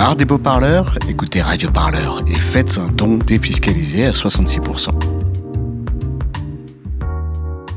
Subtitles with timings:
[0.00, 0.96] Marre des beaux parleurs?
[1.10, 4.88] Écoutez Radio Parleur et faites un don défiscalisé à 66%.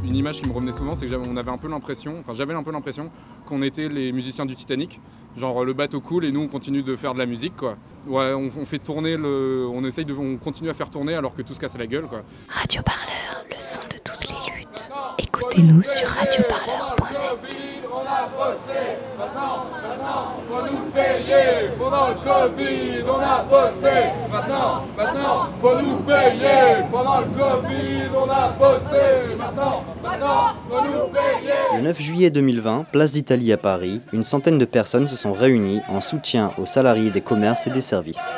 [0.06, 2.54] Une image qui me revenait souvent, c'est que on avait un peu l'impression, enfin j'avais
[2.54, 3.12] un peu l'impression
[3.46, 5.02] qu'on était les musiciens du Titanic.
[5.36, 7.76] Genre le bateau coule et nous on continue de faire de la musique quoi.
[8.08, 11.42] Ouais, on, fait tourner le, on essaye de, on continue à faire tourner alors que
[11.42, 12.22] tout se casse la gueule quoi.
[12.48, 14.90] Radio Parleur, le son de toutes les luttes.
[15.18, 17.60] Écoutez-nous sur radioparleur.net.
[17.92, 21.70] On a bossé, maintenant, maintenant, faut nous payer.
[21.80, 23.98] Pendant le Covid, on a bossé.
[24.32, 26.86] Maintenant, maintenant, faut nous payer.
[26.92, 29.36] Pendant le Covid, on a bossé.
[29.38, 31.78] Maintenant, maintenant, faut nous payer.
[31.78, 35.82] Le 9 juillet 2020, place d'Italie à Paris, une centaine de personnes se sont réunies
[35.90, 38.38] en soutien aux salariés des commerces et des services.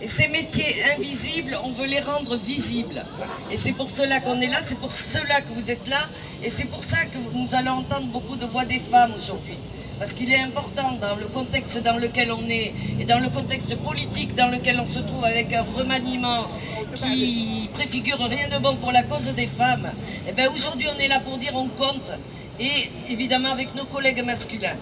[0.00, 3.02] Et ces métiers invisibles, on veut les rendre visibles.
[3.50, 5.98] Et c'est pour cela qu'on est là, c'est pour cela que vous êtes là,
[6.42, 9.56] et c'est pour ça que nous allons entendre beaucoup de voix des femmes aujourd'hui.
[9.98, 13.74] Parce qu'il est important dans le contexte dans lequel on est et dans le contexte
[13.76, 16.46] politique dans lequel on se trouve avec un remaniement
[16.94, 19.90] qui préfigure rien de bon pour la cause des femmes,
[20.26, 22.10] et eh bien aujourd'hui on est là pour dire on compte
[22.60, 24.76] et évidemment avec nos collègues masculins.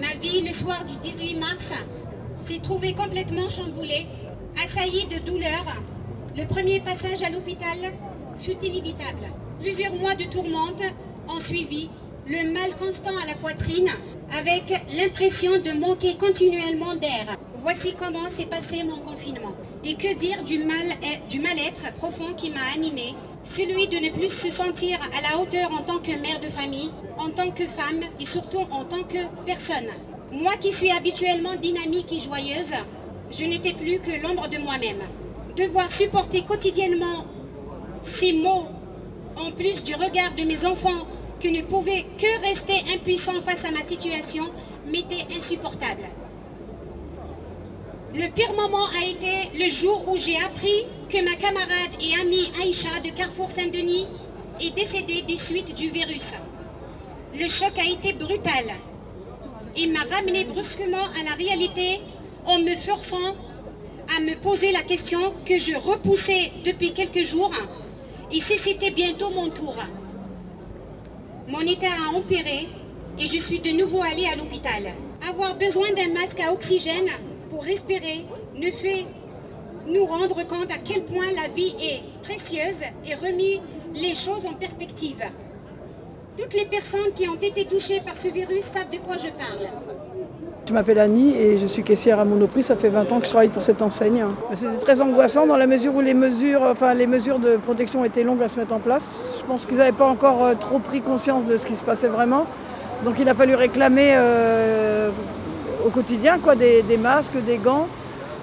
[0.00, 1.72] Ma vie le soir du 18 mars
[2.50, 4.06] s'est trouvée complètement chamboulée,
[4.64, 5.64] assaillie de douleur.
[6.36, 7.78] Le premier passage à l'hôpital
[8.40, 9.30] fut inévitable.
[9.60, 10.82] Plusieurs mois de tourmente
[11.28, 11.90] ont suivi,
[12.26, 13.88] le mal constant à la poitrine,
[14.36, 14.64] avec
[14.96, 17.36] l'impression de manquer continuellement d'air.
[17.54, 19.52] Voici comment s'est passé mon confinement.
[19.84, 24.98] Et que dire du mal-être profond qui m'a animé, celui de ne plus se sentir
[25.16, 28.66] à la hauteur en tant que mère de famille, en tant que femme et surtout
[28.72, 29.90] en tant que personne.
[30.32, 32.72] Moi qui suis habituellement dynamique et joyeuse,
[33.32, 35.00] je n'étais plus que l'ombre de moi-même.
[35.56, 37.24] Devoir supporter quotidiennement
[38.00, 38.68] ces mots,
[39.36, 41.06] en plus du regard de mes enfants
[41.40, 44.44] qui ne pouvaient que rester impuissants face à ma situation,
[44.86, 46.02] m'était insupportable.
[48.14, 52.52] Le pire moment a été le jour où j'ai appris que ma camarade et amie
[52.62, 54.06] Aïcha de Carrefour Saint-Denis
[54.60, 56.34] est décédée des suites du virus.
[57.34, 58.64] Le choc a été brutal
[59.76, 62.00] et m'a ramené brusquement à la réalité
[62.46, 63.36] en me forçant
[64.16, 67.52] à me poser la question que je repoussais depuis quelques jours
[68.32, 69.74] et si c'était bientôt mon tour?
[71.48, 72.68] Mon état a empiré
[73.18, 74.94] et je suis de nouveau allée à l'hôpital.
[75.28, 77.08] Avoir besoin d'un masque à oxygène
[77.50, 79.04] pour respirer ne fait
[79.86, 83.60] nous rendre compte à quel point la vie est précieuse et remis
[83.94, 85.22] les choses en perspective.
[86.36, 89.68] Toutes les personnes qui ont été touchées par ce virus savent de quoi je parle.
[90.66, 92.62] Je m'appelle Annie et je suis caissière à Monoprix.
[92.62, 94.24] Ça fait 20 ans que je travaille pour cette enseigne.
[94.54, 98.22] C'était très angoissant dans la mesure où les mesures, enfin, les mesures de protection étaient
[98.22, 99.34] longues à se mettre en place.
[99.40, 102.08] Je pense qu'ils n'avaient pas encore euh, trop pris conscience de ce qui se passait
[102.08, 102.46] vraiment.
[103.04, 105.10] Donc il a fallu réclamer euh,
[105.84, 107.88] au quotidien quoi, des, masques, des gants,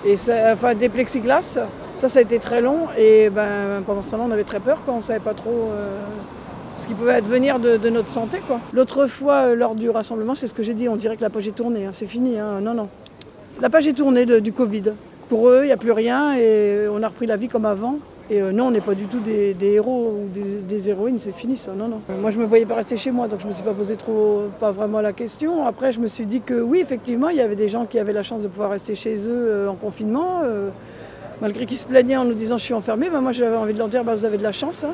[0.06, 0.16] et
[0.52, 1.60] enfin, des plexiglas.
[1.96, 4.84] Ça, ça a été très long et ben, pendant ce temps-là, on avait très peur.
[4.84, 4.96] Quoi.
[4.96, 5.98] On ne savait pas trop euh,
[6.78, 8.40] ce qui pouvait advenir de, de notre santé.
[8.74, 11.48] L'autre fois, lors du rassemblement, c'est ce que j'ai dit, on dirait que la page
[11.48, 11.86] est tournée.
[11.86, 11.92] Hein.
[11.92, 12.40] C'est fini.
[12.40, 12.62] Hein.
[12.62, 12.90] Non, non.
[13.62, 14.94] La page est tournée du Covid.
[15.30, 17.98] Pour eux, il n'y a plus rien et on a repris la vie comme avant.
[18.30, 21.56] Et euh, non, on n'est pas du tout des, héros ou des, héroïnes, c'est fini
[21.56, 22.02] ça, non, non.
[22.20, 23.74] Moi, je ne me voyais pas rester chez moi, donc je ne me suis pas
[23.74, 25.66] posé trop, pas vraiment la question.
[25.66, 28.14] Après, je me suis dit que oui, effectivement, il y avait des gens qui avaient
[28.14, 30.70] la chance de pouvoir rester chez eux euh, en confinement, euh,
[31.42, 33.10] malgré qu'ils se plaignaient en nous disant je suis enfermé.
[33.10, 34.84] Ben, moi, j'avais envie de leur dire bah, vous avez de la chance.
[34.84, 34.92] Hein.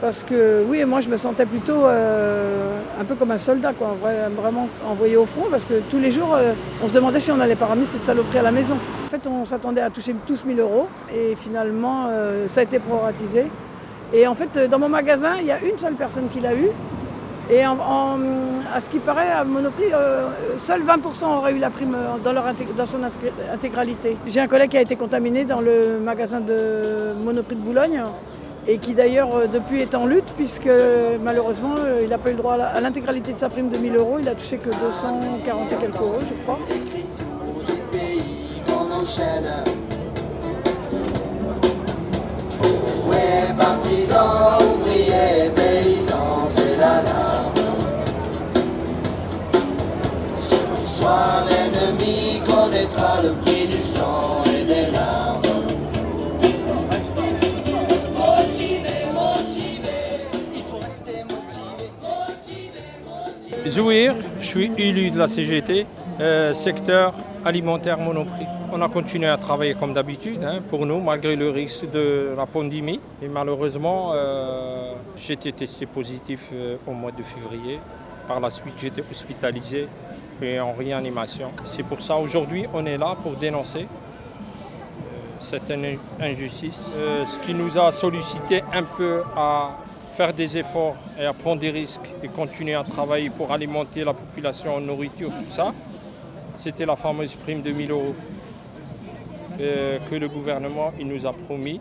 [0.00, 3.96] Parce que oui, moi, je me sentais plutôt un peu comme un soldat, quoi,
[4.36, 6.36] vraiment envoyé au front, parce que tous les jours,
[6.82, 8.76] on se demandait si on n'allait pas ramener cette saloperie à la maison.
[9.06, 12.80] En fait, on s'attendait à toucher tous 1000 euros et finalement, euh, ça a été
[12.80, 13.46] proratisé.
[14.12, 16.66] Et en fait, dans mon magasin, il y a une seule personne qui l'a eu.
[17.48, 20.26] Et à ce qui paraît, à Monoprix, euh,
[20.58, 22.98] seuls 20% auraient eu la prime dans son
[23.52, 24.16] intégralité.
[24.26, 28.02] J'ai un collègue qui a été contaminé dans le magasin de Monoprix de Boulogne
[28.68, 30.70] et qui d'ailleurs euh, depuis est en lutte puisque
[31.22, 34.18] malheureusement il n'a pas eu le droit à l'intégralité de sa prime de 1000 euros,
[34.20, 36.58] il a touché que 240 et quelques euros je crois.
[63.76, 65.86] Zouir, je suis élu de la CGT,
[66.18, 67.12] euh, secteur
[67.44, 68.46] alimentaire Monoprix.
[68.72, 72.46] On a continué à travailler comme d'habitude hein, pour nous, malgré le risque de la
[72.46, 73.00] pandémie.
[73.20, 77.78] Et malheureusement, euh, j'étais testé positif euh, au mois de février.
[78.26, 79.88] Par la suite, j'étais hospitalisé
[80.40, 81.50] et en réanimation.
[81.64, 83.86] C'est pour ça aujourd'hui, on est là pour dénoncer
[85.38, 85.70] cette
[86.18, 86.92] injustice.
[87.24, 89.72] ce qui nous a sollicité un peu à
[90.16, 94.14] faire des efforts et à prendre des risques et continuer à travailler pour alimenter la
[94.14, 95.74] population en nourriture, tout ça,
[96.56, 98.14] c'était la fameuse prime de 1000 euros
[99.58, 101.80] que, le gouvernement il nous a promis.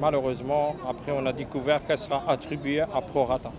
[0.00, 3.52] malheureusement, après, on a découvert qu'elle sera attribuée à prorata.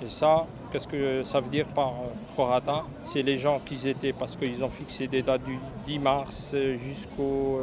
[0.00, 1.94] Et ça, qu'est-ce que ça veut dire par
[2.34, 2.84] prorata?
[3.02, 7.60] C'est les gens qui étaient, parce qu'ils ont fixé des dates du 10 mars jusqu'au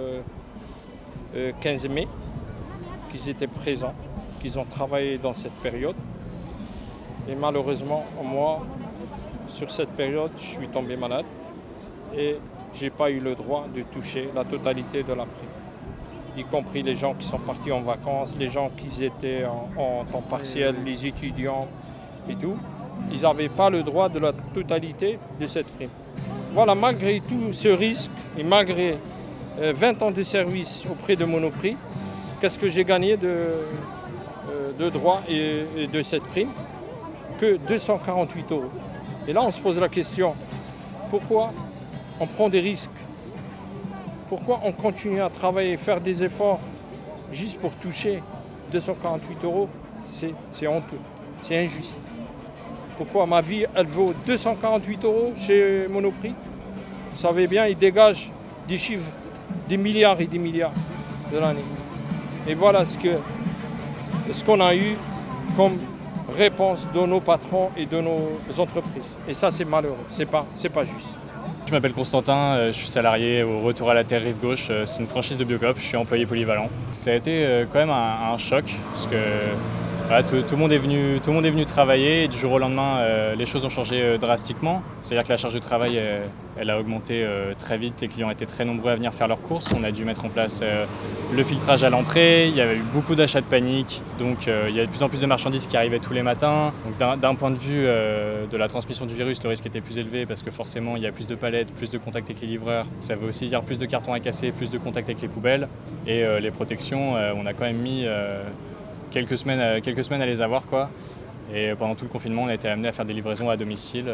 [1.61, 2.07] 15 euh, mai,
[3.11, 3.95] qu'ils étaient présents
[4.57, 5.95] ont travaillé dans cette période.
[7.27, 8.61] Et malheureusement, moi,
[9.47, 11.25] sur cette période, je suis tombé malade
[12.15, 12.37] et
[12.73, 15.49] je n'ai pas eu le droit de toucher la totalité de la prime,
[16.37, 20.21] y compris les gens qui sont partis en vacances, les gens qui étaient en, temps
[20.21, 21.67] partiel, les étudiants
[22.29, 22.57] et tout.
[23.11, 25.89] Ils n'avaient pas le droit de la totalité de cette prime.
[26.53, 28.97] Voilà, malgré tout ce risque et malgré
[29.57, 31.75] 20 euh, ans de service auprès de Monoprix,
[32.39, 33.47] qu'est-ce que j'ai gagné de,
[34.79, 36.51] de droits et, de cette prime
[37.37, 38.71] que 248 euros.
[39.27, 40.33] Et là, on se pose la question,
[41.09, 41.51] pourquoi
[42.19, 42.89] on prend des risques?
[44.29, 46.59] Pourquoi on continue à travailler, faire des efforts
[47.31, 48.21] juste pour toucher
[48.71, 49.69] 248 euros?
[50.51, 50.99] C'est honteux,
[51.41, 51.97] c'est injuste.
[52.97, 56.33] Pourquoi ma vie, elle vaut 248 euros chez Monoprix?
[57.11, 58.31] Vous savez bien, ils dégagent
[58.67, 59.11] des chiffres,
[59.67, 60.73] des milliards et des milliards
[61.31, 61.63] de l'année.
[62.47, 63.17] Et voilà ce que
[64.31, 64.95] ce qu'on a eu
[65.55, 65.77] comme
[66.35, 69.15] réponse de nos patrons et de nos entreprises.
[69.27, 71.17] Et ça, c'est malheureux, c'est pas, c'est pas juste.
[71.67, 74.67] Je m'appelle Constantin, euh, je suis salarié au Retour à la Terre Rive Gauche.
[74.69, 76.69] Euh, c'est une franchise de Biocop, je suis employé polyvalent.
[76.91, 79.15] Ça a été euh, quand même un, choc parce que
[80.27, 82.59] tout, le monde est venu, tout le monde est venu travailler et du jour au
[82.59, 82.99] lendemain,
[83.37, 84.81] les choses ont changé drastiquement.
[85.01, 85.99] C'est-à-dire que la charge de travail,
[86.57, 88.01] elle a augmenté très vite.
[88.01, 89.73] Les clients étaient très nombreux à venir faire leurs courses.
[89.77, 90.63] On a dû mettre en place
[91.33, 92.47] le filtrage à l'entrée.
[92.47, 94.01] Il y avait eu beaucoup d'achats de panique.
[94.19, 96.71] Donc il y a de plus en plus de marchandises qui arrivaient tous les matins.
[96.99, 100.43] d'un point de vue de la transmission du virus, le risque était plus élevé parce
[100.43, 102.85] que forcément, il y a plus de palettes plus de contact avec les livreurs.
[102.99, 105.67] Ça veut aussi dire plus de cartons à casser, plus de contact avec les poubelles.
[106.07, 108.43] Et euh, les protections, euh, on a quand même mis euh,
[109.11, 110.65] quelques, semaines, quelques semaines à les avoir.
[110.65, 110.89] Quoi.
[111.53, 114.11] Et pendant tout le confinement, on a été amené à faire des livraisons à domicile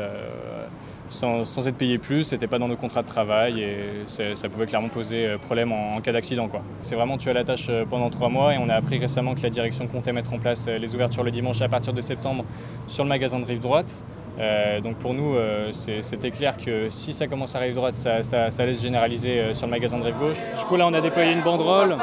[1.09, 2.23] sans, être payé plus.
[2.23, 6.11] C'était pas dans nos contrats de travail et ça pouvait clairement poser problème en, cas
[6.11, 6.49] d'accident.
[6.81, 9.43] C'est vraiment tu à la tâche pendant trois mois et on a appris récemment que
[9.43, 12.43] la direction comptait mettre en place les ouvertures le dimanche à partir de septembre
[12.87, 14.03] sur le magasin de rive droite.
[14.39, 18.23] Euh, donc pour nous, euh, c'était clair que si ça commence à rive droite, ça,
[18.23, 20.37] ça, allait se généraliser euh, sur le magasin de rive gauche.
[20.57, 21.97] Du coup là, on a déployé une banderole.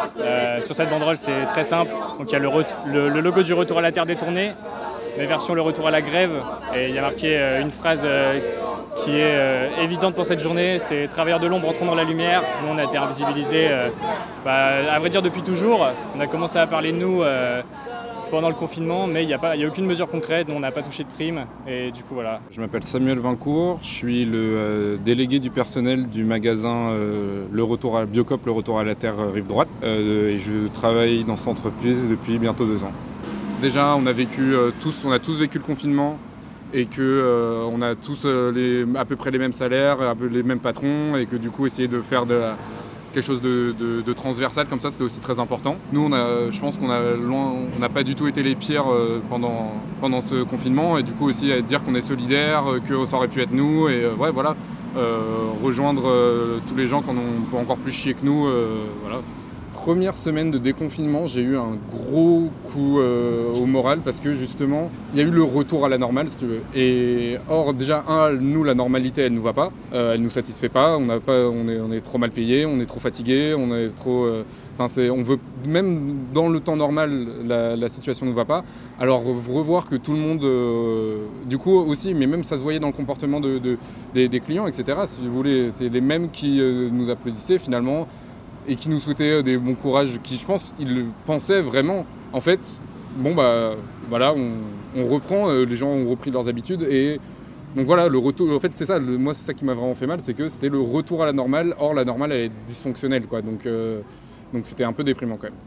[0.63, 1.93] sur cette banderole, c'est très simple.
[2.19, 4.53] Donc il y a le, logo du retour à la terre détournée,
[5.17, 6.43] mais version le retour à la grève.
[6.77, 8.07] Et il y a marqué une phrase
[8.97, 12.43] qui est évidente pour cette journée, c'est travailleurs de l'ombre entrant dans la lumière.
[12.63, 13.69] Nous, on a été invisibilisés,
[14.45, 15.87] bah, à vrai dire, depuis toujours.
[16.17, 17.23] On a commencé à parler de nous
[18.31, 21.05] pendant le confinement, mais il n'y a, a aucune mesure concrète, on n'a pas touché
[21.05, 22.41] de prime, et du coup voilà.
[22.51, 27.63] Je m'appelle Samuel Vincourt, je suis le euh, délégué du personnel du magasin euh, Le
[27.63, 31.37] Retour à Biocop, Le Retour à la Terre euh, Rive Droite, et je travaille dans
[31.37, 32.93] cette entreprise depuis bientôt deux ans.
[33.61, 36.19] Déjà, on a vécu tous, on a tous vécu le confinement,
[36.73, 39.97] et que on a tous à peu près les mêmes salaires,
[40.31, 42.57] les mêmes patrons, et que du coup essayer de faire de la,
[43.13, 45.77] quelque chose de, transversal comme ça, c'était aussi très important.
[45.93, 46.99] Nous, on a, je pense qu'on a
[47.77, 50.99] on n'a pas du tout été les pires euh, pendant, pendant ce confinement.
[50.99, 53.53] Et du coup aussi à dire qu'on est solidaire, euh, que ça aurait pu être
[53.53, 54.57] nous et euh, ouais, voilà,
[55.63, 56.11] rejoindre
[56.67, 58.49] tous les gens qui en ont encore plus chier que nous,
[59.01, 59.21] voilà,
[59.79, 64.91] première semaine de déconfinement, j'ai eu un gros coup euh, au moral parce que justement,
[65.13, 66.63] il y a eu le retour à la normale, si tu veux.
[66.75, 68.05] Et or, déjà,
[68.41, 70.99] nous, la normalité, elle nous va pas, euh, elle nous satisfait pas.
[70.99, 74.27] On n'a pas, on est, trop mal payé, on est trop fatigué, on est trop.
[74.27, 74.43] Euh,
[74.81, 78.65] on veut même dans le temps normal, la, situation nous va pas.
[79.01, 80.47] Alors revoir que tout le monde,
[81.47, 83.61] du coup aussi, mais même ça se voyait dans le comportement de,
[84.15, 85.01] des, des, clients, etc.
[85.07, 88.07] Si vous voulez, c'est les mêmes qui nous applaudissaient finalement
[88.69, 92.05] et qui nous souhaitait euh, des bons courages, qui je pense il pensait vraiment.
[92.33, 92.81] En fait,
[93.17, 93.73] bon bah
[94.09, 97.19] voilà, on, reprend, euh, les gens ont repris leurs habitudes et
[97.77, 100.07] donc voilà, le retour, en fait c'est ça, moi c'est ça qui m'a vraiment fait
[100.07, 103.27] mal, c'est que c'était le retour à la normale, or la normale elle est dysfonctionnelle
[103.27, 104.01] quoi, donc euh,
[104.53, 105.59] donc c'était un peu déprimant quand même.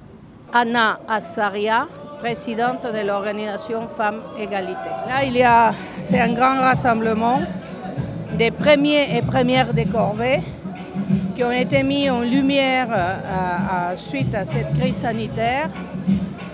[0.53, 1.88] Anna Assaria,
[2.20, 4.89] présidente de l'organisation Femmes Égalité.
[5.08, 7.41] Là il y a, c'est un grand rassemblement
[8.38, 10.41] des premiers et premières des corvées
[11.36, 15.69] qui ont été mis en lumière à, suite à cette crise sanitaire.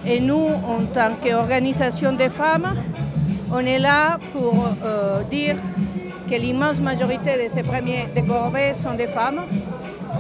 [0.06, 2.67] Et nous, en tant qu'organisation des femmes,
[3.51, 4.53] on est là pour
[4.86, 5.56] euh, dire
[6.29, 9.41] que l'immense majorité de ces premiers décorés sont des femmes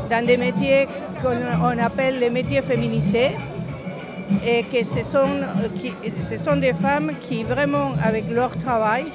[0.09, 0.87] dans des métiers
[1.21, 3.31] qu'on appelle les métiers féminisés
[4.45, 5.27] et que ce sont,
[6.23, 9.05] ce sont des femmes qui vraiment avec leur travail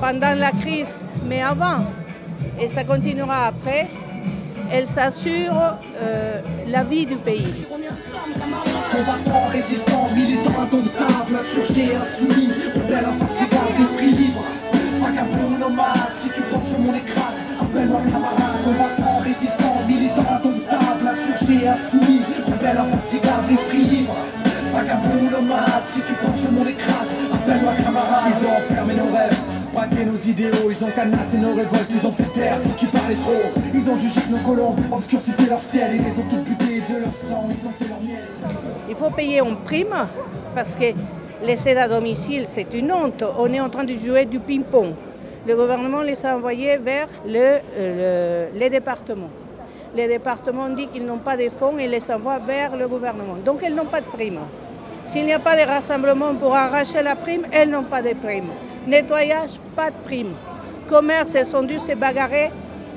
[0.00, 1.78] pendant la crise mais avant
[2.60, 3.86] et ça continuera après
[4.72, 7.66] elles s'assurent euh, la vie du pays.
[7.68, 14.44] Combattant, résistant, militant indomptable, insurgé, insoumis, rebelle infatigable, esprit libre,
[15.00, 17.30] vagabond nomade, si tu penses que mon écran,
[17.60, 23.75] appelle-moi camarade, combattant, résistant, militant indomptable, insurgé, insoumis, rebelle infatigable, esprit
[29.98, 33.60] ils ont nos révoltes, ils ont fait taire ceux qui parlaient trop.
[33.74, 37.66] Ils ont jugé que nos colons obscurcissaient leur ciel les ont de leur sang, ils
[37.66, 38.24] ont fait leur miel.
[38.88, 40.06] Il faut payer en prime
[40.54, 40.92] parce que
[41.44, 43.24] les aides à domicile, c'est une honte.
[43.38, 44.94] On est en train de jouer du ping-pong.
[45.46, 47.58] Le gouvernement les a envoyés vers le,
[48.54, 49.30] les départements.
[49.94, 53.36] Les départements disent qu'ils n'ont pas de fonds et les envoient vers le gouvernement.
[53.44, 54.40] Donc elles n'ont pas de prime.
[55.04, 58.50] S'il n'y a pas de rassemblement pour arracher la prime, elles n'ont pas de prime.
[58.86, 60.32] Nettoyage, pas de prime.
[60.88, 62.50] Commerce, elles sont dû se bagarrer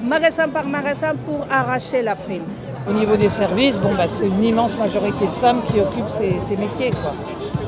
[0.03, 2.43] magasin par magasin pour arracher la prime.
[2.87, 6.57] Au niveau des services, bon, bah, c'est une immense majorité de femmes qui occupent ces,
[6.57, 6.91] métiers,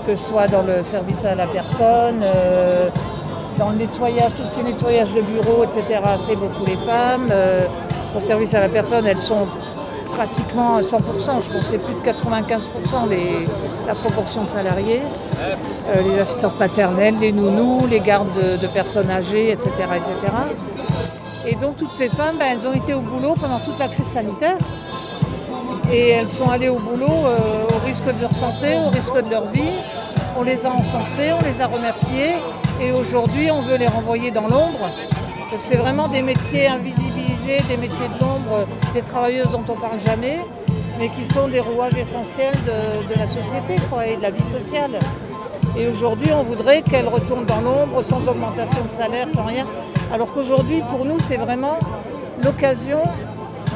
[0.05, 2.89] que ce soit dans le service à la personne, euh,
[3.57, 5.99] dans le nettoyage, tout ce qui est nettoyage de bureau, etc.
[6.25, 7.29] C'est beaucoup les femmes.
[7.31, 7.65] Euh,
[8.15, 9.47] au service à la personne, elles sont
[10.11, 13.47] pratiquement 100%, je pense c'est plus de 95% les,
[13.87, 15.01] la proportion de salariés,
[15.39, 20.13] euh, les assistantes maternelles, les nounous, les gardes de, personnes âgées, etc., etc.
[21.47, 24.07] Et donc toutes ces femmes, ben, elles ont été au boulot pendant toute la crise
[24.07, 24.57] sanitaire
[25.91, 27.37] et elles sont allées au boulot euh,
[27.75, 29.73] au risque de leur santé, au risque de leur vie.
[30.37, 32.35] On les a encensées, on les a remerciées
[32.79, 34.89] et aujourd'hui on veut les renvoyer dans l'ombre.
[35.57, 38.30] C'est vraiment des métiers invisibilisés, des métiers de l'ombre,
[38.93, 40.37] des travailleuses dont on ne parle jamais,
[40.99, 43.75] mais qui sont des rouages essentiels de, la société
[44.07, 44.99] et de la vie sociale.
[45.77, 49.65] Et aujourd'hui, on voudrait qu'elles retournent dans l'ombre sans augmentation de salaire, sans rien.
[50.13, 51.79] Alors qu'aujourd'hui, pour nous, c'est vraiment
[52.43, 53.01] l'occasion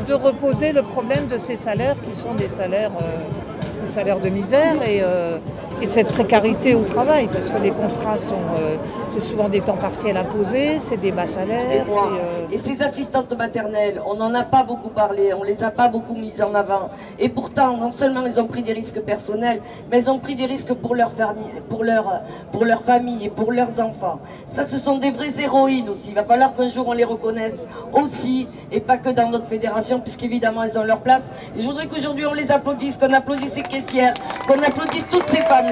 [0.08, 4.30] de reposer le problème de ces salaires qui sont des salaires, euh, des salaires de
[4.30, 5.38] misère et, euh,
[5.82, 8.76] et cette précarité au travail, parce que les contrats sont, euh,
[9.10, 11.86] c'est souvent des temps partiels imposés, c'est des bas salaires.
[11.90, 15.88] Euh, et, ces assistantes maternelles, on n'en a pas beaucoup parlé, on les a pas
[15.88, 16.90] beaucoup mises en avant.
[17.20, 20.46] Et pourtant, non seulement elles ont pris des risques personnels, mais elles ont pris des
[20.46, 24.20] risques pour leur famille, pour leur, pour leur famille et pour leurs enfants.
[24.48, 26.10] Ça, ce sont des vraies héroïnes aussi.
[26.10, 30.00] Il va falloir qu'un jour on les reconnaisse aussi, et pas que dans notre fédération,
[30.00, 31.30] puisqu'évidemment elles ont leur place.
[31.58, 34.14] Et je voudrais qu'aujourd'hui on les applaudisse, qu'on applaudisse ces caissières,
[34.48, 35.65] qu'on applaudisse toutes ces femmes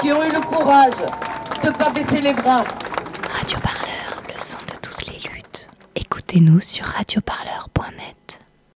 [0.00, 0.98] qui ont eu le courage
[1.62, 2.64] de ne pas baisser les bras.
[3.38, 5.68] Radio Parleur, le son de toutes les luttes.
[5.94, 8.19] Écoutez-nous sur radioparleur.net.